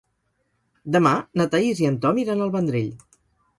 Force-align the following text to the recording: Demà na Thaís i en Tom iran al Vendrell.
Demà 0.95 1.11
na 1.41 1.47
Thaís 1.53 1.83
i 1.85 1.89
en 1.91 2.01
Tom 2.07 2.25
iran 2.25 2.43
al 2.47 2.53
Vendrell. 2.59 2.93